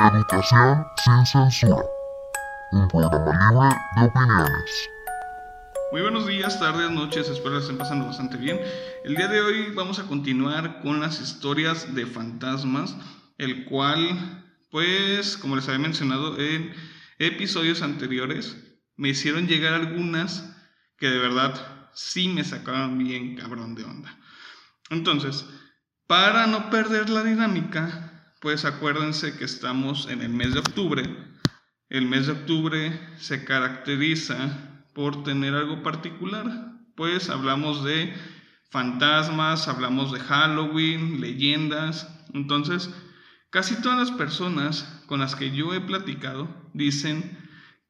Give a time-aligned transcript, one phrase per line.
[0.00, 1.82] Educación sin censura.
[2.70, 4.88] Un programa libre de opiniones.
[5.90, 8.60] Muy buenos días, tardes, noches, espero que estén pasando bastante bien.
[9.02, 12.94] El día de hoy vamos a continuar con las historias de fantasmas,
[13.38, 16.72] el cual, pues, como les había mencionado en
[17.18, 18.56] episodios anteriores,
[18.94, 20.54] me hicieron llegar algunas
[20.96, 24.16] que de verdad sí me sacaron bien cabrón de onda.
[24.90, 25.44] Entonces,
[26.06, 31.02] para no perder la dinámica, pues acuérdense que estamos en el mes de octubre.
[31.88, 36.72] El mes de octubre se caracteriza por tener algo particular.
[36.94, 38.14] Pues hablamos de
[38.70, 42.08] fantasmas, hablamos de Halloween, leyendas.
[42.34, 42.90] Entonces,
[43.50, 47.38] casi todas las personas con las que yo he platicado dicen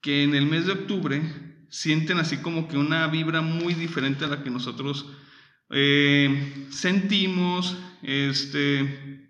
[0.01, 1.23] que en el mes de octubre
[1.69, 5.07] sienten así como que una vibra muy diferente a la que nosotros
[5.71, 9.28] eh, sentimos, este,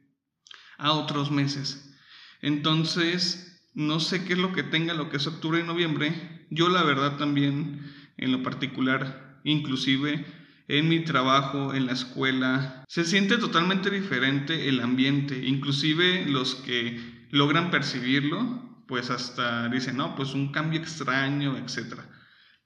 [0.78, 1.94] a otros meses.
[2.40, 6.46] Entonces, no sé qué es lo que tenga lo que es octubre y noviembre.
[6.50, 10.24] Yo la verdad también, en lo particular, inclusive
[10.68, 15.46] en mi trabajo, en la escuela, se siente totalmente diferente el ambiente.
[15.46, 22.00] Inclusive los que logran percibirlo, pues hasta dicen, no, pues un cambio extraño, etc.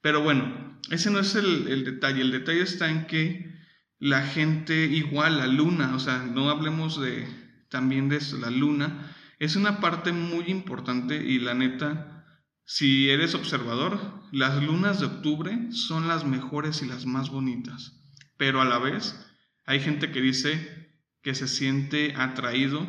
[0.01, 2.21] Pero bueno, ese no es el, el detalle.
[2.21, 3.53] El detalle está en que
[3.99, 7.25] la gente igual, la luna, o sea, no hablemos de,
[7.73, 12.23] también de la luna, es una parte muy importante y la neta,
[12.65, 13.99] si eres observador,
[14.31, 17.99] las lunas de octubre son las mejores y las más bonitas,
[18.37, 19.19] pero a la vez
[19.65, 20.93] hay gente que dice
[21.23, 22.87] que se siente atraído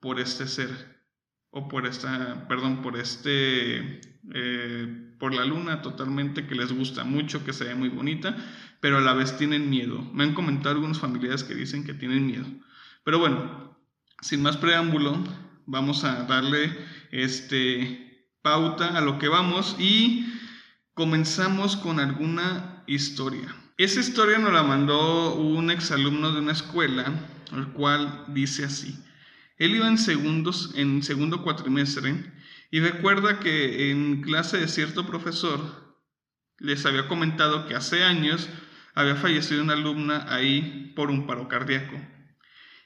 [0.00, 1.04] por este ser
[1.50, 4.00] o por esta, perdón, por este,
[4.32, 8.34] eh, por la luna totalmente que les gusta mucho, que se ve muy bonita,
[8.80, 10.00] pero a la vez tienen miedo.
[10.14, 12.46] Me han comentado algunos familiares que dicen que tienen miedo.
[13.04, 13.65] Pero bueno,
[14.20, 15.22] sin más preámbulo,
[15.66, 16.76] vamos a darle
[17.10, 20.26] este, pauta a lo que vamos y
[20.94, 23.54] comenzamos con alguna historia.
[23.76, 27.12] Esa historia nos la mandó un exalumno de una escuela,
[27.52, 28.98] el cual dice así.
[29.58, 32.32] Él iba en, segundos, en segundo cuatrimestre
[32.70, 35.96] y recuerda que en clase de cierto profesor
[36.58, 38.48] les había comentado que hace años
[38.94, 41.96] había fallecido una alumna ahí por un paro cardíaco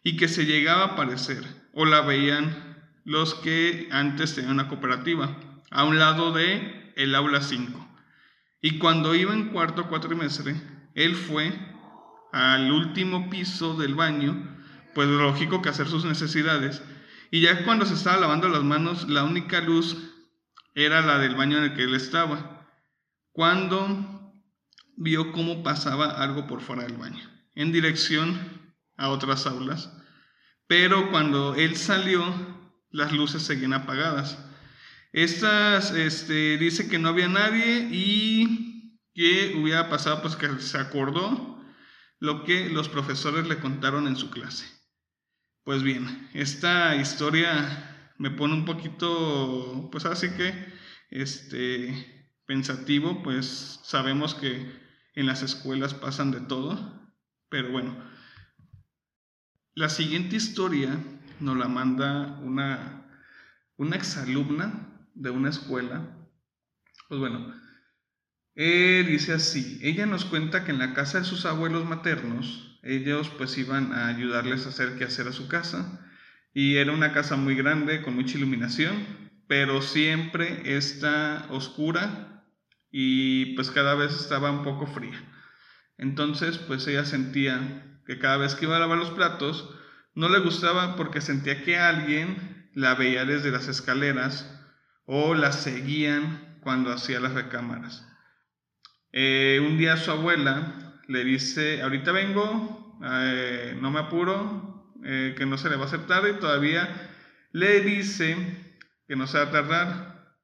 [0.03, 2.71] y que se llegaba a aparecer o la veían
[3.05, 5.37] los que antes tenían una cooperativa
[5.71, 7.89] a un lado de el aula 5.
[8.63, 10.55] Y cuando iba en cuarto cuatrimestre,
[10.95, 11.53] él fue
[12.33, 14.57] al último piso del baño,
[14.95, 16.83] pues lógico que hacer sus necesidades.
[17.31, 19.97] Y ya cuando se estaba lavando las manos, la única luz
[20.75, 22.69] era la del baño en el que él estaba.
[23.33, 24.35] Cuando
[24.97, 28.60] vio cómo pasaba algo por fuera del baño, en dirección
[29.01, 29.91] a otras aulas,
[30.69, 32.23] pero cuando él salió,
[32.91, 34.39] las luces seguían apagadas.
[35.13, 41.61] Estas, este, dice que no había nadie y que hubiera pasado, pues que se acordó
[42.21, 44.67] lo que los profesores le contaron en su clase.
[45.65, 50.53] Pues bien, esta historia me pone un poquito, pues así que,
[51.11, 54.79] este, pensativo, pues sabemos que
[55.15, 57.01] en las escuelas pasan de todo,
[57.49, 57.97] pero bueno,
[59.81, 60.91] la siguiente historia
[61.41, 63.07] nos la manda una,
[63.95, 66.07] exalumna de una escuela.
[67.09, 67.55] Pues bueno,
[68.57, 73.31] eh, dice así, ella nos cuenta que en la casa de sus abuelos maternos, ellos
[73.39, 76.07] pues iban a ayudarles a hacer qué hacer a su casa.
[76.53, 82.45] Y era una casa muy grande, con mucha iluminación, pero siempre está oscura
[82.91, 85.19] y pues cada vez estaba un poco fría.
[85.97, 89.73] Entonces pues ella sentía que cada vez que iba a lavar los platos,
[90.17, 94.53] no le gustaba porque sentía que alguien la veía desde las escaleras
[95.05, 98.05] o la seguían cuando hacía las recámaras.
[99.13, 105.47] Eh, un día su abuela le dice, ahorita vengo, eh, no me apuro, eh, que
[105.47, 107.13] no se le va a aceptar y todavía
[107.53, 108.75] le dice
[109.07, 110.35] que no se va a tardar.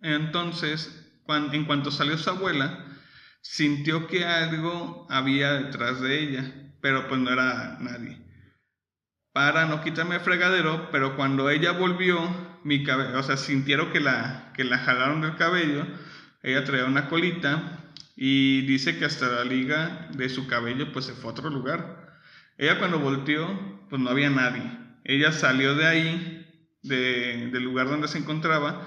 [0.00, 2.82] Entonces, en cuanto salió su abuela,
[3.42, 8.20] sintió que algo había detrás de ella pero pues no era nadie.
[9.32, 12.20] Para no quitarme el fregadero, pero cuando ella volvió,
[12.64, 15.86] mi cabello, o sea, sintieron que la, que la jalaron del cabello,
[16.42, 17.78] ella traía una colita
[18.14, 22.20] y dice que hasta la liga de su cabello pues se fue a otro lugar.
[22.58, 24.62] Ella cuando volteó, pues no había nadie.
[25.04, 26.46] Ella salió de ahí,
[26.82, 28.86] de, del lugar donde se encontraba,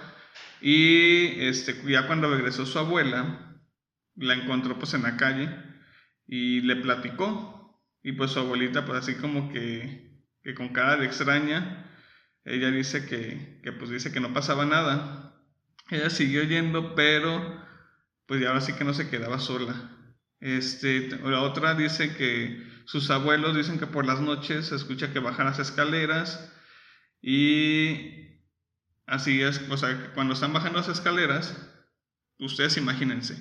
[0.62, 3.58] y este, ya cuando regresó su abuela,
[4.16, 5.50] la encontró pues en la calle
[6.28, 7.65] y le platicó
[8.06, 11.92] y pues su abuelita, pues así como que, que con cara de extraña,
[12.44, 15.34] ella dice que, que pues dice que no pasaba nada.
[15.90, 17.66] Ella siguió yendo, pero
[18.28, 19.90] pues ya ahora sí que no se quedaba sola.
[20.40, 25.18] Este, la otra dice que sus abuelos dicen que por las noches se escucha que
[25.18, 26.54] bajan las escaleras
[27.24, 28.38] y
[29.08, 31.58] así es, o sea, cuando están bajando las escaleras,
[32.38, 33.36] ustedes imagínense,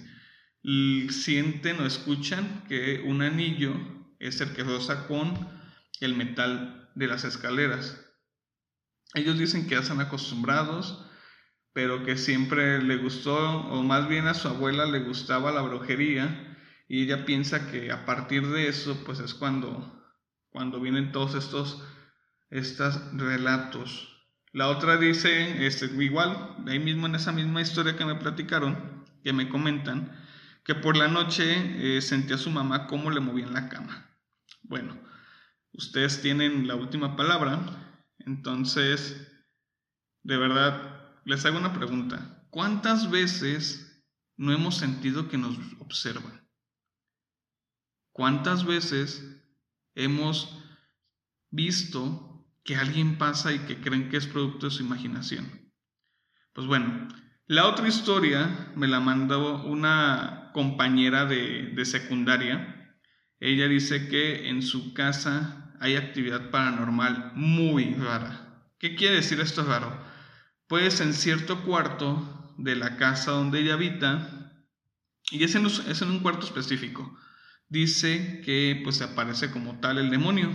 [1.10, 3.93] sienten o escuchan que un anillo
[4.28, 5.34] es el que roza con
[6.00, 8.00] el metal de las escaleras.
[9.14, 11.06] Ellos dicen que ya están acostumbrados,
[11.72, 16.56] pero que siempre le gustó, o más bien a su abuela le gustaba la brujería,
[16.88, 20.02] y ella piensa que a partir de eso, pues es cuando,
[20.50, 21.82] cuando vienen todos estos,
[22.50, 24.10] estos relatos.
[24.52, 29.32] La otra dice, este, igual, ahí mismo en esa misma historia que me platicaron, que
[29.32, 30.16] me comentan,
[30.64, 34.13] que por la noche eh, sentía a su mamá cómo le movía en la cama.
[34.64, 34.98] Bueno,
[35.72, 39.30] ustedes tienen la última palabra, entonces,
[40.22, 42.46] de verdad, les hago una pregunta.
[42.50, 44.02] ¿Cuántas veces
[44.36, 46.48] no hemos sentido que nos observan?
[48.12, 49.42] ¿Cuántas veces
[49.94, 50.62] hemos
[51.50, 55.72] visto que alguien pasa y que creen que es producto de su imaginación?
[56.54, 57.08] Pues bueno,
[57.46, 62.83] la otra historia me la mandó una compañera de, de secundaria.
[63.44, 68.64] Ella dice que en su casa hay actividad paranormal muy rara.
[68.78, 70.04] ¿Qué quiere decir esto raro?
[70.66, 74.50] pues en cierto cuarto de la casa donde ella habita,
[75.30, 77.16] y es en, es en un cuarto específico,
[77.68, 80.50] dice que pues aparece como tal el demonio.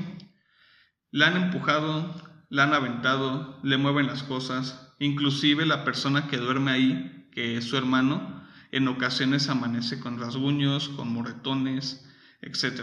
[1.11, 6.71] La han empujado, la han aventado, le mueven las cosas, inclusive la persona que duerme
[6.71, 12.05] ahí, que es su hermano, en ocasiones amanece con rasguños, con moretones,
[12.41, 12.81] etc.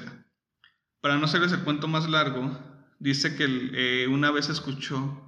[1.01, 2.59] Para no hacerles el cuento más largo,
[2.99, 5.23] dice que eh, una vez escuchó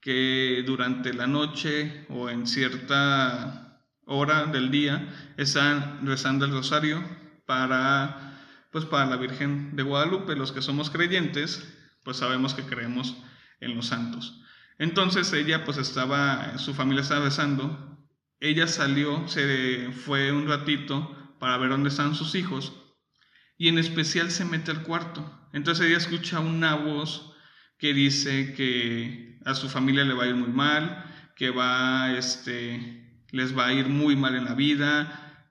[0.00, 7.02] que durante la noche o en cierta hora del día están rezando el rosario
[7.46, 8.26] para
[8.70, 11.66] pues para la Virgen de Guadalupe, los que somos creyentes,
[12.04, 13.16] pues sabemos que creemos
[13.60, 14.42] en los santos.
[14.78, 17.98] Entonces ella pues estaba, su familia estaba rezando,
[18.38, 22.85] ella salió, se fue un ratito para ver dónde están sus hijos
[23.58, 25.48] y en especial se mete al cuarto.
[25.52, 27.32] Entonces ella escucha una voz
[27.78, 31.04] que dice que a su familia le va a ir muy mal,
[31.36, 35.48] que va, este, les va a ir muy mal en la vida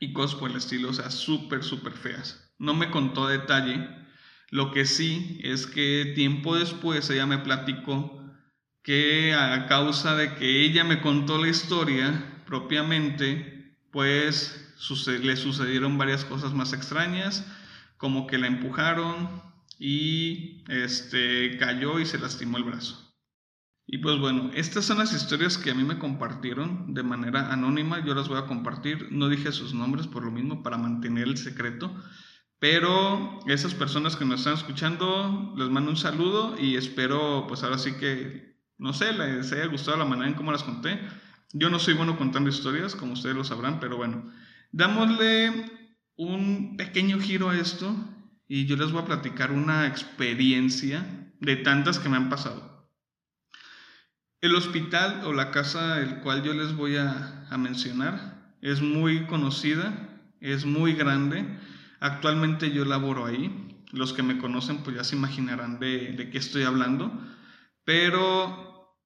[0.00, 2.52] y cosas por el estilo, o sea, súper, súper feas.
[2.58, 3.88] No me contó detalle,
[4.50, 8.20] lo que sí es que tiempo después ella me platicó
[8.82, 14.69] que a causa de que ella me contó la historia propiamente, pues
[15.06, 17.46] le sucedieron varias cosas más extrañas,
[17.96, 19.42] como que la empujaron,
[19.80, 23.16] y este, cayó y se lastimó el brazo.
[23.86, 28.04] Y pues bueno, estas son las historias que a mí me compartieron de manera anónima,
[28.04, 31.38] yo las voy a compartir, no dije sus nombres por lo mismo para mantener el
[31.38, 31.92] secreto,
[32.60, 37.78] pero esas personas que nos están escuchando, les mando un saludo y espero pues ahora
[37.78, 41.00] sí que, no sé, les haya gustado la manera en cómo las conté.
[41.52, 44.30] Yo no soy bueno contando historias, como ustedes lo sabrán, pero bueno,
[44.72, 45.52] dámosle
[46.16, 47.94] un pequeño giro a esto
[48.46, 52.88] y yo les voy a platicar una experiencia de tantas que me han pasado.
[54.40, 60.20] El hospital o la casa el cual yo les voy a, mencionar es muy conocida,
[60.40, 61.58] es muy grande.
[62.00, 63.66] Actualmente yo laboro ahí.
[63.92, 67.12] Los que me conocen pues ya se imaginarán de, de qué estoy hablando.
[67.84, 68.96] Pero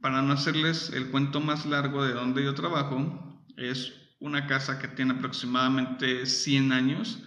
[0.00, 4.88] para no hacerles el cuento más largo de donde yo trabajo, es una casa que
[4.88, 7.22] tiene aproximadamente 100 años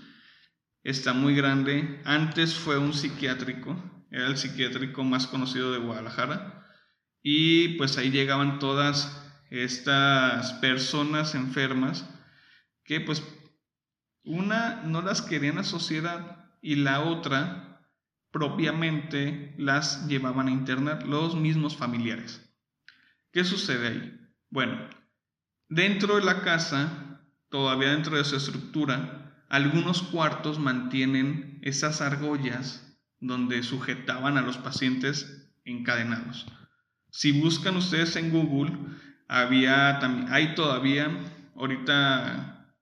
[0.84, 2.02] está muy grande.
[2.06, 6.68] Antes fue un psiquiátrico, era el psiquiátrico más conocido de Guadalajara.
[7.22, 9.18] Y pues ahí llegaban todas
[9.50, 12.10] estas personas enfermas
[12.84, 13.24] que pues
[14.24, 17.72] una no las querían la sociedad y la otra
[18.32, 22.48] propiamente las llevaban a internar los mismos familiares.
[23.32, 24.20] ¿Qué sucede ahí?
[24.50, 24.90] Bueno,
[25.72, 33.64] dentro de la casa, todavía dentro de su estructura, algunos cuartos mantienen esas argollas donde
[33.64, 36.46] sujetaban a los pacientes encadenados.
[37.10, 38.78] Si buscan ustedes en Google,
[39.28, 40.00] había
[40.34, 41.10] hay todavía,
[41.56, 42.76] ahorita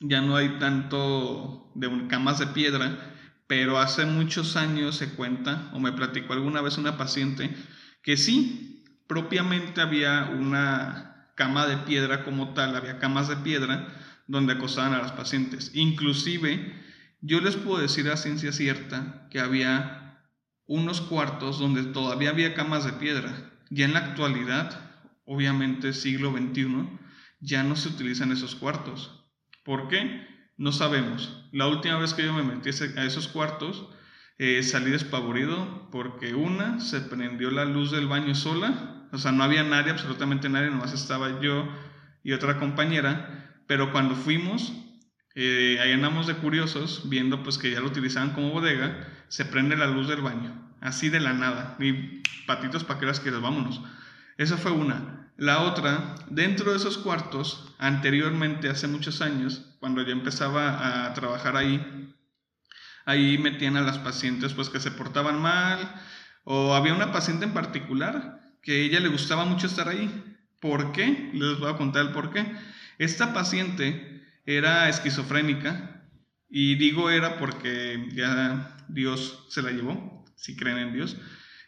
[0.00, 2.98] ya no hay tanto de camas de piedra,
[3.46, 7.54] pero hace muchos años se cuenta, o me platicó alguna vez una paciente,
[8.02, 13.86] que sí, propiamente había una cama de piedra como tal, había camas de piedra,
[14.26, 15.70] donde acosaban a las pacientes.
[15.74, 16.74] Inclusive,
[17.20, 20.20] yo les puedo decir a ciencia cierta que había
[20.66, 23.52] unos cuartos donde todavía había camas de piedra.
[23.70, 24.80] Ya en la actualidad,
[25.24, 26.88] obviamente siglo XXI,
[27.40, 29.24] ya no se utilizan esos cuartos.
[29.64, 30.26] ¿Por qué?
[30.56, 31.44] No sabemos.
[31.52, 33.88] La última vez que yo me metí a esos cuartos,
[34.38, 39.44] eh, salí despavorido porque una, se prendió la luz del baño sola, o sea, no
[39.44, 41.68] había nadie, absolutamente nadie, nomás estaba yo
[42.22, 44.72] y otra compañera, pero cuando fuimos,
[45.34, 49.76] eh, ahí andamos de curiosos, viendo pues que ya lo utilizaban como bodega, se prende
[49.76, 53.80] la luz del baño, así de la nada, y patitos para que las quieras, vámonos.
[54.38, 55.30] Esa fue una.
[55.36, 61.56] La otra, dentro de esos cuartos, anteriormente, hace muchos años, cuando yo empezaba a trabajar
[61.56, 62.14] ahí,
[63.04, 65.94] ahí metían a las pacientes pues que se portaban mal,
[66.44, 70.10] o había una paciente en particular que ella le gustaba mucho estar ahí.
[70.60, 71.30] ¿Por qué?
[71.32, 72.44] Les voy a contar el por qué.
[72.98, 76.02] Esta paciente era esquizofrénica
[76.50, 81.16] y digo era porque ya Dios se la llevó, si creen en Dios.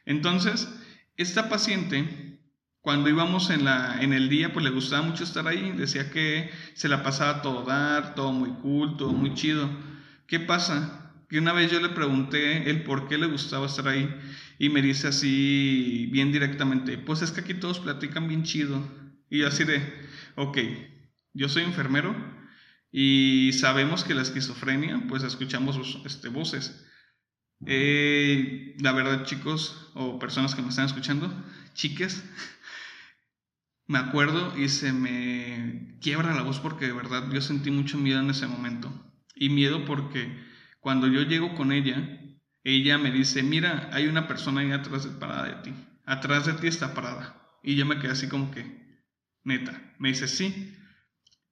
[0.07, 0.69] Entonces,
[1.17, 2.41] esta paciente,
[2.81, 6.51] cuando íbamos en, la, en el día, pues le gustaba mucho estar ahí, decía que
[6.75, 9.71] se la pasaba todo dar, todo muy cool, todo muy chido.
[10.27, 11.08] ¿Qué pasa?
[11.29, 14.09] Que una vez yo le pregunté el por qué le gustaba estar ahí
[14.59, 18.83] y me dice así bien directamente, pues es que aquí todos platican bien chido.
[19.31, 19.83] Y así de,
[20.37, 20.59] ok,
[21.35, 22.17] yo soy enfermero,
[22.91, 26.85] y sabemos que la esquizofrenia, pues escuchamos este, voces.
[27.67, 31.31] Eh, la verdad, chicos, o personas que me están escuchando,
[31.75, 32.25] chiques,
[33.87, 38.21] me acuerdo y se me quiebra la voz porque de verdad yo sentí mucho miedo
[38.21, 38.93] en ese momento.
[39.35, 40.48] Y miedo porque
[40.81, 42.21] cuando yo llego con ella,
[42.65, 45.75] ella me dice, mira, hay una persona ahí atrás de, parada de ti.
[46.05, 47.41] Atrás de ti está parada.
[47.63, 48.65] Y yo me quedé así como que,
[49.45, 49.95] neta.
[49.99, 50.75] Me dice, sí.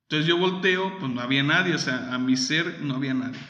[0.03, 3.41] Entonces yo volteo, pues no había nadie, o sea, a mi ser no había nadie.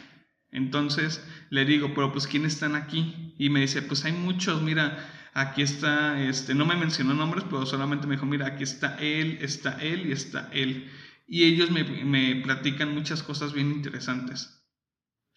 [0.50, 3.35] Entonces le digo, pero pues ¿quiénes están aquí?
[3.38, 7.66] Y me dice, pues hay muchos, mira, aquí está, este, no me mencionó nombres, pero
[7.66, 10.90] solamente me dijo, mira, aquí está él, está él y está él.
[11.26, 14.55] Y ellos me, me platican muchas cosas bien interesantes.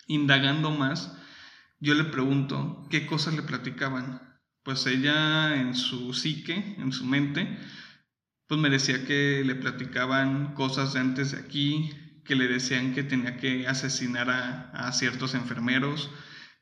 [0.10, 1.16] Indagando más,
[1.80, 4.40] yo le pregunto, ¿qué cosas le platicaban?
[4.64, 7.60] Pues ella en su psique, en su mente,
[8.48, 11.92] pues me decía que le platicaban cosas de antes de aquí,
[12.26, 16.10] que le decían que tenía que asesinar a, ciertos enfermeros,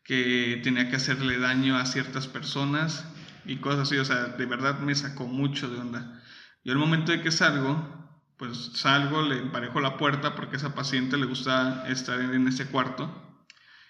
[0.04, 3.06] que tenía que hacerle daño a ciertas personas
[3.46, 3.96] y cosas así.
[3.96, 6.22] O sea, de verdad me sacó mucho de onda.
[6.66, 10.76] Yo al momento de que salgo, pues salgo, le emparejo la puerta porque a esa
[10.76, 13.27] paciente le gusta estar en ese cuarto.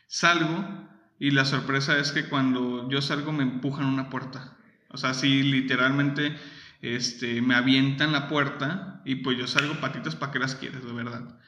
[0.08, 0.88] Salgo
[1.20, 4.58] y la sorpresa es que cuando yo salgo me empujan una puerta.
[4.90, 6.36] O sea, sí, literalmente
[6.82, 10.94] este, me avientan la puerta y pues yo salgo patitas para que las quieres, de
[10.94, 11.40] verdad.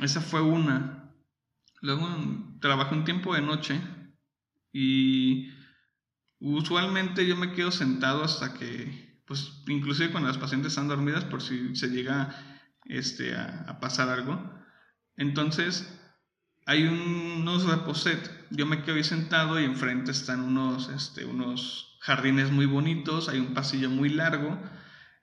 [0.00, 1.12] Esa fue una.
[1.80, 2.08] Luego
[2.60, 3.80] trabajé un tiempo de noche
[4.72, 5.50] y
[6.38, 11.42] usualmente yo me quedo sentado hasta que, pues inclusive cuando las pacientes están dormidas por
[11.42, 12.34] si se llega
[12.86, 14.52] este, a, pasar algo.
[15.16, 16.00] Entonces
[16.66, 22.50] hay unos reposet, yo me quedo ahí sentado y enfrente están unos, este, unos jardines
[22.50, 24.60] muy bonitos, hay un pasillo muy largo,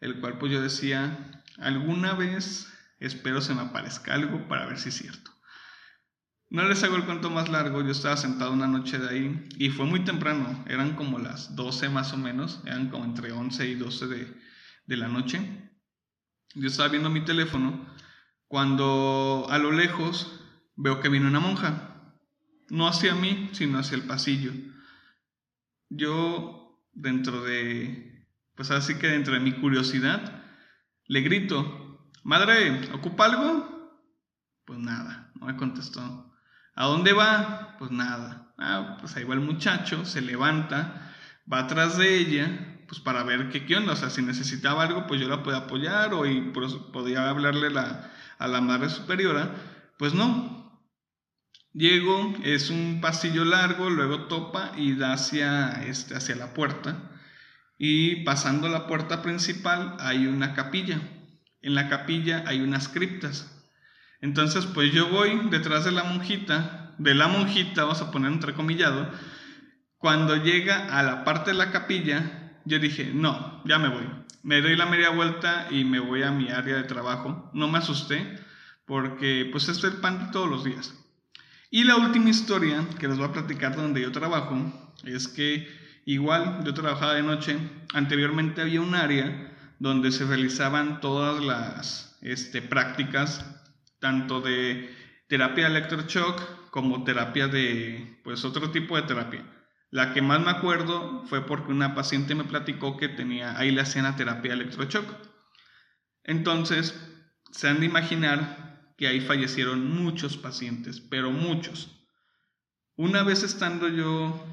[0.01, 4.89] el cual pues yo decía, alguna vez espero se me aparezca algo para ver si
[4.89, 5.31] es cierto.
[6.50, 9.69] No les hago el cuento más largo, yo estaba sentado una noche de ahí y
[9.69, 13.75] fue muy temprano, eran como las 12 más o menos, eran como entre 11 y
[13.75, 14.38] 12 de,
[14.88, 15.39] de la noche.
[16.55, 17.86] Yo estaba viendo mi teléfono
[18.48, 20.38] cuando a lo lejos
[20.79, 22.15] veo que viene una monja,
[22.69, 24.51] no hacia mí, sino hacia el pasillo.
[25.89, 30.41] Yo dentro de, pues así que dentro de mi curiosidad,
[31.05, 34.00] le grito, madre, ¿ocupa algo?
[34.65, 36.33] Pues nada, no me contestó.
[36.75, 37.75] ¿A dónde va?
[37.77, 38.53] Pues nada.
[38.57, 41.13] Ah, pues ahí va el muchacho, se levanta,
[41.51, 45.07] va atrás de ella, pues para ver qué, qué onda, o sea, si necesitaba algo,
[45.07, 49.55] pues yo la podía apoyar o y, pues, podía hablarle la, a la madre superiora,
[49.98, 50.59] pues no,
[51.74, 57.12] Llego, es un pasillo largo, luego topa y da hacia, este, hacia la puerta.
[57.78, 61.00] Y pasando la puerta principal hay una capilla.
[61.62, 63.56] En la capilla hay unas criptas.
[64.22, 69.10] Entonces, pues yo voy detrás de la monjita, de la monjita, vamos a poner entrecomillado.
[69.98, 74.04] Cuando llega a la parte de la capilla, yo dije, no, ya me voy.
[74.44, 77.52] Me doy la media vuelta y me voy a mi área de trabajo.
[77.54, 78.40] No me asusté
[78.86, 80.99] porque pues es el pan todos los días.
[81.72, 84.56] Y la última historia que les voy a platicar donde yo trabajo
[85.04, 85.68] es que
[86.06, 87.58] igual yo trabajaba de noche,
[87.94, 93.46] anteriormente había un área donde se realizaban todas las este, prácticas,
[94.00, 94.94] tanto de
[95.28, 99.46] terapia electroshock como terapia de, pues otro tipo de terapia.
[99.92, 103.86] La que más me acuerdo fue porque una paciente me platicó que tenía, ahí la
[104.16, 105.06] terapia electrochoc.
[106.24, 107.00] Entonces,
[107.52, 108.69] se han de imaginar
[109.00, 111.89] que ahí fallecieron muchos pacientes, pero muchos.
[112.98, 114.46] Una vez estando yo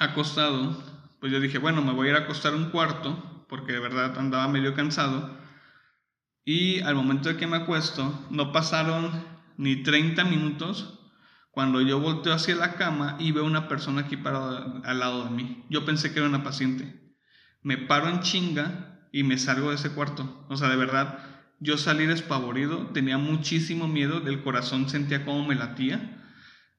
[0.00, 0.82] acostado,
[1.20, 4.18] pues yo dije, bueno, me voy a ir a acostar un cuarto, porque de verdad
[4.18, 5.38] andaba medio cansado.
[6.44, 9.12] Y al momento de que me acuesto, no pasaron
[9.56, 10.98] ni 30 minutos
[11.52, 15.30] cuando yo volteo hacia la cama y veo una persona aquí parada al lado de
[15.30, 15.64] mí.
[15.70, 17.14] Yo pensé que era una paciente.
[17.62, 20.44] Me paro en chinga y me salgo de ese cuarto.
[20.48, 21.27] O sea, de verdad,
[21.60, 26.24] yo salí despavorido, tenía muchísimo miedo, del corazón sentía como me latía.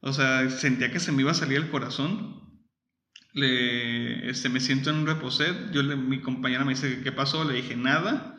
[0.02, 2.64] O sea, sentía que se me iba a salir el corazón.
[3.34, 5.72] Le, este, me siento en un reposet.
[5.72, 7.44] Yo mi compañera me dice, ¿qué pasó?
[7.44, 8.38] Le dije, nada.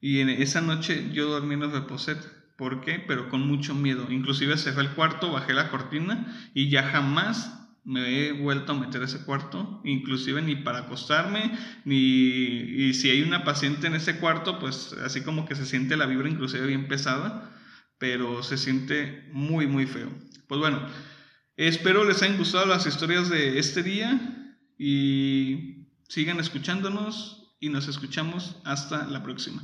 [0.00, 2.18] Y en esa noche yo dormí en el reposet.
[2.56, 3.02] ¿Por qué?
[3.06, 4.06] Pero con mucho miedo.
[4.10, 9.02] Inclusive cerré el cuarto, bajé la cortina y ya jamás me he vuelto a meter
[9.02, 14.18] a ese cuarto, inclusive ni para acostarme, ni y si hay una paciente en ese
[14.18, 17.50] cuarto, pues así como que se siente la vibra inclusive bien pesada,
[17.98, 20.10] pero se siente muy muy feo.
[20.46, 20.86] Pues bueno,
[21.56, 24.20] espero les hayan gustado las historias de este día
[24.78, 29.62] y sigan escuchándonos y nos escuchamos hasta la próxima.